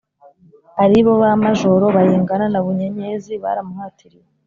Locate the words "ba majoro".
1.21-1.85